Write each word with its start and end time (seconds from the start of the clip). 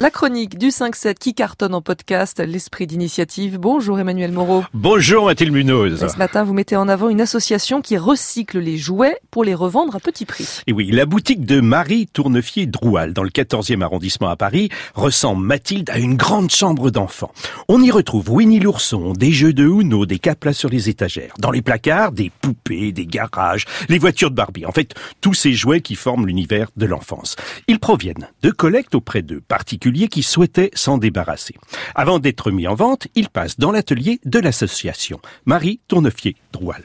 La 0.00 0.10
chronique 0.12 0.58
du 0.58 0.68
5-7 0.68 1.14
qui 1.14 1.34
cartonne 1.34 1.74
en 1.74 1.82
podcast, 1.82 2.38
l'esprit 2.38 2.86
d'initiative. 2.86 3.58
Bonjour 3.58 3.98
Emmanuel 3.98 4.30
Moreau. 4.30 4.62
Bonjour 4.72 5.24
Mathilde 5.24 5.52
Munoz. 5.52 6.06
ce 6.06 6.16
matin, 6.18 6.44
vous 6.44 6.52
mettez 6.52 6.76
en 6.76 6.86
avant 6.86 7.08
une 7.08 7.20
association 7.20 7.82
qui 7.82 7.98
recycle 7.98 8.60
les 8.60 8.76
jouets 8.76 9.18
pour 9.32 9.42
les 9.42 9.56
revendre 9.56 9.96
à 9.96 9.98
petit 9.98 10.24
prix. 10.24 10.62
Et 10.68 10.72
oui, 10.72 10.92
la 10.92 11.04
boutique 11.04 11.44
de 11.44 11.60
Marie 11.60 12.06
Tournefier 12.06 12.66
Droual, 12.66 13.12
dans 13.12 13.24
le 13.24 13.30
14e 13.30 13.82
arrondissement 13.82 14.28
à 14.28 14.36
Paris, 14.36 14.68
ressemble 14.94 15.44
Mathilde 15.44 15.90
à 15.90 15.98
une 15.98 16.14
grande 16.14 16.52
chambre 16.52 16.92
d'enfants. 16.92 17.32
On 17.66 17.82
y 17.82 17.90
retrouve 17.90 18.30
Winnie 18.30 18.60
l'ourson, 18.60 19.14
des 19.14 19.32
jeux 19.32 19.52
de 19.52 19.64
Uno, 19.64 20.06
des 20.06 20.20
caplas 20.20 20.52
sur 20.52 20.68
les 20.68 20.88
étagères. 20.88 21.34
Dans 21.40 21.50
les 21.50 21.60
placards, 21.60 22.12
des 22.12 22.30
poupées, 22.40 22.92
des 22.92 23.06
garages, 23.06 23.64
les 23.88 23.98
voitures 23.98 24.30
de 24.30 24.36
Barbie. 24.36 24.64
En 24.64 24.70
fait, 24.70 24.94
tous 25.20 25.34
ces 25.34 25.54
jouets 25.54 25.80
qui 25.80 25.96
forment 25.96 26.28
l'univers 26.28 26.68
de 26.76 26.86
l'enfance. 26.86 27.34
Ils 27.66 27.80
proviennent 27.80 28.28
de 28.44 28.50
collectes 28.52 28.94
auprès 28.94 29.22
de 29.22 29.40
particuliers 29.40 29.87
qui 30.08 30.22
souhaitait 30.22 30.70
s'en 30.74 30.98
débarrasser. 30.98 31.54
Avant 31.94 32.18
d'être 32.18 32.50
mis 32.50 32.66
en 32.66 32.74
vente, 32.74 33.08
il 33.14 33.28
passe 33.28 33.58
dans 33.58 33.72
l'atelier 33.72 34.20
de 34.24 34.38
l'association 34.38 35.20
Marie 35.44 35.80
Tournefier-Droual. 35.88 36.84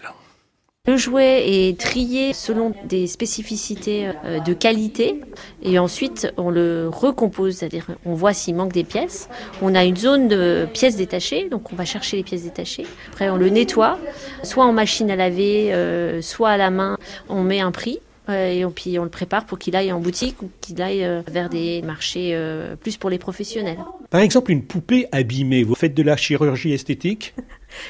Le 0.85 0.97
jouet 0.97 1.43
est 1.45 1.79
trié 1.79 2.33
selon 2.33 2.73
des 2.83 3.07
spécificités 3.07 4.11
euh, 4.25 4.41
de 4.41 4.53
qualité 4.53 5.21
et 5.61 5.79
ensuite 5.79 6.33
on 6.35 6.49
le 6.49 6.89
recompose, 6.91 7.55
c'est-à-dire 7.55 7.87
on 8.05 8.15
voit 8.15 8.33
s'il 8.33 8.55
manque 8.55 8.73
des 8.73 8.83
pièces. 8.83 9.29
On 9.61 9.75
a 9.75 9.85
une 9.85 9.95
zone 9.95 10.27
de 10.27 10.67
pièces 10.73 10.97
détachées, 10.97 11.47
donc 11.47 11.71
on 11.71 11.77
va 11.77 11.85
chercher 11.85 12.17
les 12.17 12.23
pièces 12.23 12.43
détachées. 12.43 12.85
Après 13.13 13.29
on 13.29 13.37
le 13.37 13.47
nettoie, 13.47 13.97
soit 14.43 14.65
en 14.65 14.73
machine 14.73 15.09
à 15.09 15.15
laver, 15.15 15.73
euh, 15.73 16.21
soit 16.21 16.49
à 16.49 16.57
la 16.57 16.69
main. 16.69 16.97
On 17.29 17.43
met 17.43 17.61
un 17.61 17.71
prix 17.71 17.99
et 18.29 18.63
puis 18.73 18.97
on 18.99 19.03
le 19.03 19.09
prépare 19.09 19.45
pour 19.45 19.59
qu'il 19.59 19.75
aille 19.75 19.91
en 19.91 19.99
boutique 19.99 20.41
ou 20.41 20.49
qu'il 20.61 20.81
aille 20.81 21.03
euh, 21.03 21.21
vers 21.27 21.49
des 21.49 21.81
marchés 21.81 22.31
euh, 22.33 22.75
plus 22.75 22.97
pour 22.97 23.09
les 23.09 23.17
professionnels. 23.17 23.79
Par 24.09 24.21
exemple, 24.21 24.51
une 24.51 24.63
poupée 24.63 25.07
abîmée, 25.11 25.63
vous 25.63 25.75
faites 25.75 25.93
de 25.93 26.03
la 26.03 26.15
chirurgie 26.15 26.73
esthétique? 26.73 27.33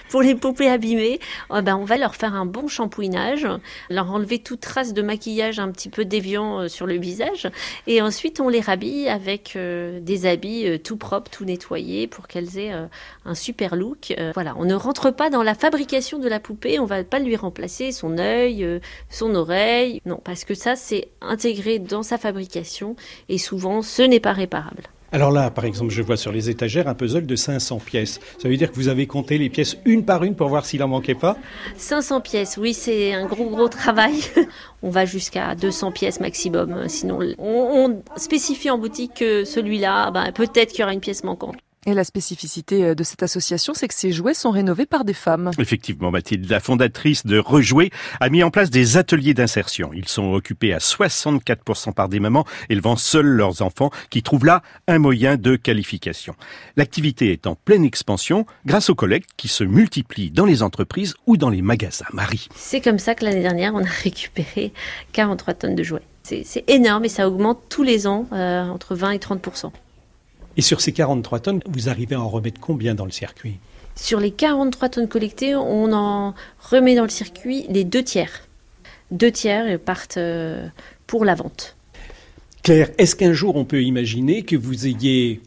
Pour 0.10 0.22
les 0.22 0.36
poupées 0.36 0.70
abîmées, 0.70 1.20
oh 1.50 1.62
ben 1.62 1.76
on 1.76 1.86
va 1.86 1.98
leur 1.98 2.16
faire 2.16 2.34
un 2.34 2.46
bon 2.46 2.68
shampouinage, 2.68 3.48
leur 3.90 4.12
enlever 4.12 4.40
toute 4.40 4.62
trace 4.62 4.94
de 4.94 5.02
maquillage 5.02 5.60
un 5.60 5.72
petit 5.72 5.90
peu 5.90 6.06
déviant 6.06 6.62
euh, 6.62 6.68
sur 6.68 6.86
le 6.86 6.96
visage, 6.96 7.50
et 7.88 8.02
ensuite 8.02 8.40
on 8.40 8.50
les 8.50 8.62
rhabille 8.62 9.08
avec 9.10 9.56
euh, 9.56 10.00
des 10.00 10.26
habits 10.26 10.68
euh, 10.68 10.78
tout 10.78 10.98
propres, 10.98 11.32
tout 11.32 11.46
nettoyés, 11.46 12.08
pour 12.08 12.28
qu'elles 12.28 12.58
aient 12.58 12.74
un 13.26 13.36
super 13.36 13.76
look. 13.76 14.14
voilà, 14.34 14.56
on 14.58 14.66
ne 14.66 14.76
rentre 14.76 15.12
pas 15.12 15.30
dans 15.30 15.44
la 15.44 15.56
fabrication 15.56 16.20
de 16.20 16.28
la 16.28 16.40
poupée, 16.40 16.80
on 16.80 16.86
va 16.86 17.04
pas 17.04 17.20
lui 17.20 17.36
remplacer 17.36 17.92
son 17.92 18.18
œil, 18.18 18.68
son 19.10 19.36
oreille, 19.36 20.02
non, 20.06 20.20
parce 20.24 20.44
que 20.44 20.54
ça 20.54 20.76
c'est 20.76 21.10
intégré 21.22 21.80
dans 21.80 22.04
sa 22.04 22.18
fabrication, 22.18 22.96
et 23.30 23.38
souvent 23.38 23.82
ce 23.82 24.02
n'est 24.02 24.20
pas 24.20 24.34
réparable. 24.34 24.84
Alors 25.14 25.30
là, 25.30 25.52
par 25.52 25.66
exemple, 25.66 25.92
je 25.92 26.02
vois 26.02 26.18
sur 26.18 26.32
les 26.32 26.50
étagères 26.50 26.88
un 26.88 26.96
puzzle 26.96 27.28
de 27.28 27.36
500 27.36 27.78
pièces. 27.78 28.20
Ça 28.40 28.50
veut 28.50 28.58
dire 28.58 28.72
que 28.72 28.76
vous 28.76 28.88
avez 28.88 29.06
compté 29.06 29.38
les 29.38 29.48
pièces 29.48 29.78
une 29.86 30.06
par 30.06 30.24
une 30.24 30.36
pour 30.36 30.50
voir 30.50 30.66
s'il 30.66 30.82
en 30.82 30.88
manquait 30.88 31.14
pas 31.14 31.38
500 31.78 32.22
pièces, 32.22 32.58
oui, 32.58 32.74
c'est 32.74 33.14
un 33.14 33.28
gros 33.28 33.48
gros 33.48 33.70
travail. 33.70 34.16
on 34.82 34.90
va 34.90 35.06
jusqu'à 35.06 35.54
200 35.54 35.92
pièces 35.92 36.20
maximum. 36.20 36.90
Sinon, 36.90 37.20
on, 37.38 38.02
spécifie 38.16 38.72
en 38.72 38.80
boutique 38.80 39.14
que 39.14 39.46
celui-là, 39.46 40.10
ben, 40.10 40.32
peut-être 40.32 40.72
qu'il 40.72 40.80
y 40.80 40.84
aura 40.84 40.94
une 40.94 41.00
pièce 41.00 41.24
manquante. 41.24 41.58
Et 41.86 41.94
la 41.94 42.04
spécificité 42.04 42.86
euh, 42.86 42.96
de 42.96 43.04
cette 43.04 43.24
association, 43.24 43.74
c'est 43.74 43.88
que 43.88 43.94
ces 43.94 44.12
jouets 44.12 44.34
sont 44.34 44.52
rénovés 44.52 44.86
par 44.86 45.04
des 45.04 45.14
femmes. 45.14 45.52
Effectivement, 45.60 46.12
Mathilde, 46.12 46.50
la 46.50 46.60
fondatrice 46.60 47.26
de 47.26 47.38
Rejouer 47.38 47.92
a 48.20 48.30
mis 48.30 48.44
en 48.44 48.52
place 48.52 48.70
des 48.70 48.98
ateliers 48.98 49.34
d'insertion. 49.34 49.92
Ils 49.94 50.08
sont 50.08 50.34
occupés 50.34 50.74
à 50.74 50.78
64% 50.78 51.94
par 51.94 52.08
des 52.08 52.20
mamans 52.20 52.46
élevant 52.70 52.96
seuls 52.96 53.26
leurs 53.26 53.62
enfants 53.62 53.92
qui 54.10 54.24
trouvent 54.24 54.46
là 54.46 54.62
un 54.88 55.00
moyen 55.00 55.36
de 55.36 55.56
qualification. 55.56 56.36
L'activité 56.78 57.32
est 57.32 57.48
en 57.48 57.56
pleine 57.56 57.84
expansion 57.84 58.46
grâce 58.66 58.90
aux 58.90 58.96
collectes 58.96 59.32
qui 59.36 59.48
se 59.50 59.64
multiplient 59.64 60.32
dans 60.32 60.46
les 60.46 60.64
entreprises 60.64 61.16
ou 61.28 61.36
dans 61.36 61.50
les 61.50 61.62
magasins. 61.62 62.06
Marie. 62.14 62.48
C'est 62.56 62.82
comme 62.82 63.00
ça 63.00 63.16
que 63.16 63.26
l'année 63.26 63.42
dernière, 63.42 63.74
on 63.76 63.84
a 63.84 63.90
récupéré 64.04 64.72
43 65.12 65.54
tonnes 65.54 65.76
de 65.76 65.84
jouets. 65.84 66.04
C'est 66.24 66.64
énorme 66.70 67.04
et 67.04 67.10
ça 67.10 67.28
augmente 67.28 67.60
tous 67.68 67.84
les 67.84 68.08
ans 68.08 68.28
euh, 68.32 68.64
entre 68.70 68.96
20 68.96 69.12
et 69.12 69.20
30 69.20 69.42
et 70.58 70.62
sur 70.62 70.82
ces 70.82 70.92
43 70.92 71.40
tonnes, 71.40 71.62
vous 71.68 71.90
arrivez 71.90 72.16
à 72.16 72.22
en 72.22 72.30
remettre 72.30 72.60
combien 72.60 72.96
dans 72.96 73.06
le 73.06 73.12
circuit? 73.12 73.60
Sur 73.96 74.20
les 74.20 74.32
43 74.32 74.90
tonnes 74.90 75.08
collectées, 75.08 75.56
on 75.56 75.92
en 75.94 76.34
remet 76.60 76.96
dans 76.96 77.04
le 77.04 77.10
circuit 77.10 77.66
les 77.70 77.84
deux 77.84 78.04
tiers. 78.04 78.48
Deux 79.12 79.32
tiers 79.32 79.80
partent 79.80 80.18
euh, 80.18 80.68
pour 81.06 81.26
la 81.26 81.36
vente. 81.36 81.76
Claire, 82.64 82.90
est-ce 82.98 83.16
qu'un 83.16 83.34
jour 83.34 83.56
on 83.56 83.66
peut 83.66 83.84
imaginer 83.84 84.44
que 84.44 84.56
vous 84.56 84.88
ayez 84.88 85.42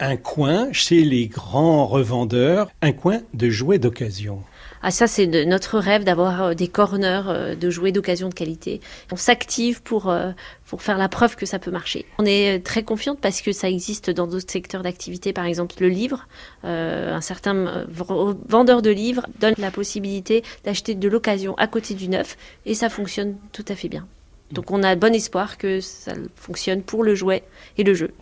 un 0.00 0.16
coin 0.16 0.72
chez 0.72 1.04
les 1.04 1.28
grands 1.28 1.86
revendeurs, 1.86 2.70
un 2.82 2.92
coin 2.92 3.20
de 3.34 3.50
jouets 3.50 3.78
d'occasion 3.78 4.42
ah 4.82 4.90
ça 4.90 5.06
c'est 5.06 5.26
notre 5.26 5.78
rêve 5.78 6.04
d'avoir 6.04 6.42
euh, 6.42 6.54
des 6.54 6.66
corners 6.66 7.24
euh, 7.26 7.54
de 7.54 7.68
jouets 7.68 7.92
d'occasion 7.92 8.30
de 8.30 8.34
qualité. 8.34 8.80
On 9.12 9.16
s'active 9.16 9.82
pour 9.82 10.08
euh, 10.08 10.30
pour 10.64 10.80
faire 10.80 10.96
la 10.96 11.10
preuve 11.10 11.36
que 11.36 11.44
ça 11.44 11.58
peut 11.58 11.70
marcher. 11.70 12.06
On 12.18 12.24
est 12.24 12.64
très 12.64 12.82
confiante 12.82 13.18
parce 13.20 13.42
que 13.42 13.52
ça 13.52 13.68
existe 13.68 14.08
dans 14.08 14.26
d'autres 14.26 14.50
secteurs 14.50 14.82
d'activité, 14.82 15.34
par 15.34 15.44
exemple 15.44 15.74
le 15.80 15.88
livre. 15.88 16.26
un 16.62 17.20
certain 17.20 17.84
vendeur 17.90 18.80
de 18.80 18.90
livres 18.90 19.26
donne 19.38 19.54
la 19.58 19.70
possibilité 19.70 20.42
d'acheter 20.64 20.94
de 20.94 21.08
l'occasion 21.08 21.54
à 21.58 21.66
côté 21.66 21.92
du 21.94 22.08
neuf 22.08 22.38
et 22.64 22.74
ça 22.74 22.88
fonctionne 22.88 23.36
tout 23.52 23.64
à 23.68 23.74
fait 23.74 23.88
bien. 23.88 24.06
Donc 24.50 24.70
on 24.70 24.82
a 24.82 24.94
bon 24.94 25.14
espoir 25.14 25.58
que 25.58 25.80
ça 25.80 26.12
fonctionne 26.36 26.82
pour 26.82 27.04
le 27.04 27.14
jouet 27.14 27.42
et 27.76 27.84
le 27.84 27.92
jeu. 27.92 28.12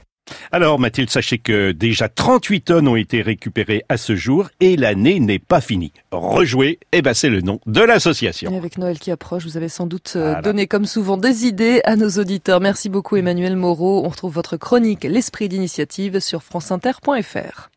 Alors 0.50 0.78
Mathilde, 0.78 1.10
sachez 1.10 1.38
que 1.38 1.72
déjà 1.72 2.08
38 2.08 2.60
tonnes 2.62 2.88
ont 2.88 2.96
été 2.96 3.20
récupérées 3.20 3.84
à 3.88 3.96
ce 3.96 4.16
jour 4.16 4.48
et 4.60 4.76
l'année 4.76 5.20
n'est 5.20 5.38
pas 5.38 5.60
finie. 5.60 5.92
Rejouer, 6.10 6.78
eh 6.92 7.02
ben 7.02 7.14
c'est 7.14 7.28
le 7.28 7.40
nom 7.42 7.60
de 7.66 7.80
l'association. 7.80 8.56
Avec 8.56 8.78
Noël 8.78 8.98
qui 8.98 9.10
approche, 9.10 9.44
vous 9.44 9.56
avez 9.56 9.68
sans 9.68 9.86
doute 9.86 10.14
euh, 10.16 10.40
donné 10.40 10.66
comme 10.66 10.86
souvent 10.86 11.16
des 11.16 11.44
idées 11.44 11.80
à 11.84 11.96
nos 11.96 12.10
auditeurs. 12.10 12.60
Merci 12.60 12.88
beaucoup 12.88 13.16
Emmanuel 13.16 13.56
Moreau. 13.56 14.04
On 14.04 14.08
retrouve 14.08 14.32
votre 14.32 14.56
chronique 14.56 15.04
L'esprit 15.04 15.48
d'initiative 15.48 16.20
sur 16.20 16.42
franceinter.fr. 16.42 17.66